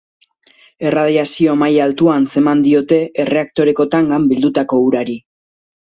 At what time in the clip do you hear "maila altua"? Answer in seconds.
1.63-2.17